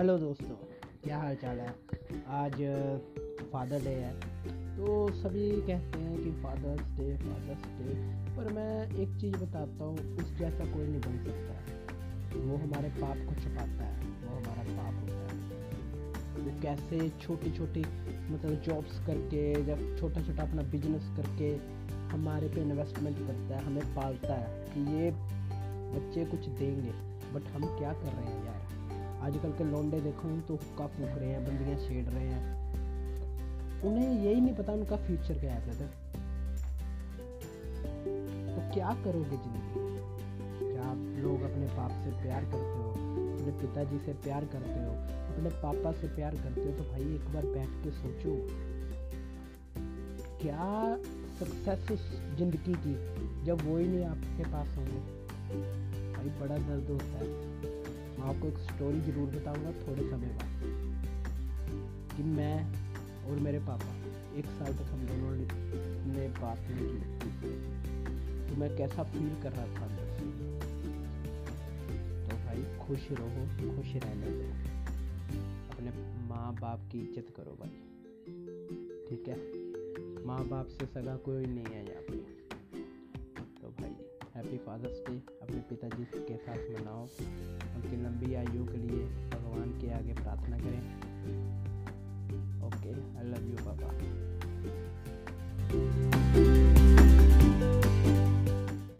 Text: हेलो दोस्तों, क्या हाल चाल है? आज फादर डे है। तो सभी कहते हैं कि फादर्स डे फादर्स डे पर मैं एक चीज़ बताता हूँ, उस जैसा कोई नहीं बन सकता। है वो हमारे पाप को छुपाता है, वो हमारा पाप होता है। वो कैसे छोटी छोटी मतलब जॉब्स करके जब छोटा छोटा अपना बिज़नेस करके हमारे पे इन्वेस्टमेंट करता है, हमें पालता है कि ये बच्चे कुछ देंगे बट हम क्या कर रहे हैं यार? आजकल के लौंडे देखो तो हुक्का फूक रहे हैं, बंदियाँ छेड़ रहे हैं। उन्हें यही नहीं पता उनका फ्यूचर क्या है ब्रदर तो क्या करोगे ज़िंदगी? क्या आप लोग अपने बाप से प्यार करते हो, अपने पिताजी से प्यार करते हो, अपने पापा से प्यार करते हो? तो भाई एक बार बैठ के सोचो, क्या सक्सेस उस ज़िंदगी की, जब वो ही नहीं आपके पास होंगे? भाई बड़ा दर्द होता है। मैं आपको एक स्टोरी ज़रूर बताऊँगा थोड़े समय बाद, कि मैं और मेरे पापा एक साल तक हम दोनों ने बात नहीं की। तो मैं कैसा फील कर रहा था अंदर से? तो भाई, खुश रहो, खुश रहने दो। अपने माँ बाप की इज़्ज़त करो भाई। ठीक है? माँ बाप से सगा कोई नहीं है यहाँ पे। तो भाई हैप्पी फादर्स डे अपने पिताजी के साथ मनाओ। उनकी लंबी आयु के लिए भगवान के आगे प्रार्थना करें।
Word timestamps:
हेलो 0.00 0.18
दोस्तों, 0.18 0.54
क्या 1.04 1.18
हाल 1.18 1.34
चाल 1.34 1.58
है? 1.58 1.74
आज 2.28 2.52
फादर 3.52 3.80
डे 3.80 3.90
है। 3.90 4.12
तो 4.76 5.12
सभी 5.12 5.50
कहते 5.50 5.98
हैं 5.98 6.24
कि 6.24 6.30
फादर्स 6.42 6.80
डे 6.80 7.16
फादर्स 7.16 7.66
डे 7.66 7.94
पर 8.36 8.52
मैं 8.52 8.96
एक 8.96 9.20
चीज़ 9.20 9.36
बताता 9.36 9.84
हूँ, 9.84 10.16
उस 10.16 10.32
जैसा 10.36 10.64
कोई 10.64 10.86
नहीं 10.86 11.00
बन 11.00 11.24
सकता। 11.24 11.52
है 11.52 12.40
वो 12.40 12.56
हमारे 12.56 12.88
पाप 12.88 13.16
को 13.16 13.34
छुपाता 13.42 13.84
है, 13.84 14.06
वो 14.06 14.36
हमारा 14.36 14.62
पाप 14.62 14.94
होता 15.02 15.34
है। 15.34 16.44
वो 16.44 16.62
कैसे 16.62 17.08
छोटी 17.08 17.50
छोटी 17.50 17.80
मतलब 18.32 18.62
जॉब्स 18.62 19.06
करके 19.06 19.64
जब 19.64 19.98
छोटा 20.00 20.22
छोटा 20.22 20.42
अपना 20.42 20.62
बिज़नेस 20.62 21.12
करके 21.16 21.56
हमारे 22.16 22.48
पे 22.48 22.60
इन्वेस्टमेंट 22.60 23.18
करता 23.18 23.56
है, 23.56 23.64
हमें 23.64 23.94
पालता 23.94 24.34
है 24.34 24.66
कि 24.68 24.80
ये 24.80 25.10
बच्चे 25.94 26.24
कुछ 26.24 26.46
देंगे 26.46 26.90
बट 27.32 27.48
हम 27.48 27.78
क्या 27.78 27.92
कर 27.92 28.12
रहे 28.12 28.24
हैं 28.24 28.44
यार? 28.44 28.79
आजकल 29.20 29.52
के 29.52 29.64
लौंडे 29.64 30.00
देखो 30.00 30.28
तो 30.48 30.54
हुक्का 30.54 30.86
फूक 30.88 31.18
रहे 31.18 31.28
हैं, 31.28 31.44
बंदियाँ 31.46 31.78
छेड़ 31.78 32.06
रहे 32.06 32.26
हैं। 32.26 33.82
उन्हें 33.82 34.24
यही 34.24 34.40
नहीं 34.40 34.54
पता 34.54 34.72
उनका 34.72 34.96
फ्यूचर 34.96 35.38
क्या 35.40 35.52
है 35.52 35.60
ब्रदर 35.66 35.98
तो 38.50 38.60
क्या 38.74 38.94
करोगे 39.04 39.36
ज़िंदगी? 39.36 39.84
क्या 40.62 40.84
आप 40.84 40.98
लोग 41.24 41.42
अपने 41.42 41.66
बाप 41.68 41.90
से 42.04 42.10
प्यार 42.22 42.44
करते 42.44 42.76
हो, 42.78 42.90
अपने 42.90 43.52
पिताजी 43.60 43.98
से 43.98 44.12
प्यार 44.24 44.44
करते 44.44 44.78
हो, 44.80 44.92
अपने 45.26 45.50
पापा 45.62 45.92
से 45.92 46.08
प्यार 46.08 46.34
करते 46.36 46.60
हो? 46.60 46.72
तो 46.78 46.90
भाई 46.90 47.14
एक 47.14 47.32
बार 47.34 47.46
बैठ 47.48 47.82
के 47.84 47.90
सोचो, 47.90 48.36
क्या 50.42 50.96
सक्सेस 51.40 51.90
उस 51.90 52.10
ज़िंदगी 52.38 52.74
की, 52.76 52.94
जब 53.44 53.66
वो 53.66 53.76
ही 53.78 53.86
नहीं 53.86 54.04
आपके 54.04 54.50
पास 54.52 54.76
होंगे? 54.76 55.00
भाई 56.12 56.28
बड़ा 56.40 56.56
दर्द 56.58 56.90
होता 56.90 57.16
है। 57.16 57.78
मैं 58.18 58.26
आपको 58.28 58.48
एक 58.48 58.58
स्टोरी 58.60 59.00
ज़रूर 59.00 59.28
बताऊँगा 59.30 59.72
थोड़े 59.80 60.02
समय 60.02 60.30
बाद, 60.36 60.52
कि 62.16 62.22
मैं 62.30 62.56
और 63.30 63.38
मेरे 63.38 63.58
पापा 63.60 63.90
एक 64.38 64.46
साल 64.48 64.72
तक 64.72 64.90
हम 64.92 65.00
दोनों 65.06 65.32
ने 66.14 66.28
बात 66.40 66.58
नहीं 66.70 66.88
की। 66.88 67.52
तो 68.48 68.56
मैं 68.56 68.70
कैसा 68.76 69.02
फील 69.02 69.34
कर 69.42 69.52
रहा 69.52 69.66
था 69.66 69.84
अंदर 69.86 70.06
से? 70.10 70.24
तो 72.24 72.36
भाई, 72.36 72.60
खुश 72.78 73.02
रहो, 73.12 73.42
खुश 73.76 73.94
रहने 73.96 74.30
दो। 74.30 74.46
अपने 75.70 75.90
माँ 76.28 76.50
बाप 76.54 76.88
की 76.92 76.98
इज़्ज़त 76.98 77.28
करो 77.36 77.56
भाई। 77.60 77.74
ठीक 79.08 79.28
है? 79.28 79.36
माँ 80.26 80.42
बाप 80.48 80.66
से 80.68 80.86
सगा 80.86 81.16
कोई 81.16 81.46
नहीं 81.46 81.64
है 81.64 81.82
यहाँ 81.88 82.02
पे। 82.02 82.16
तो 83.60 83.68
भाई 83.80 83.94
हैप्पी 84.34 84.58
फादर्स 84.58 84.98
डे 85.08 85.16
अपने 85.42 85.60
पिताजी 85.70 86.04
के 86.04 86.36
साथ 86.36 86.60
मनाओ। 86.74 87.04
उनकी 87.90 88.02
लंबी 88.04 88.34
आयु 88.34 88.64
के 88.64 88.78
लिए 88.78 89.04
भगवान 89.30 89.70
के 89.80 89.90
आगे 89.90 90.12
प्रार्थना 90.14 90.58
करें। 90.58 91.59